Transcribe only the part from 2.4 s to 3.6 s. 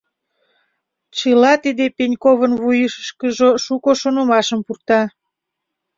вуйышкыжо